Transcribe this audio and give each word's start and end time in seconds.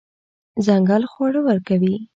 ځنګل 0.65 1.03
خواړه 1.11 1.41
ورکوي. 1.47 1.95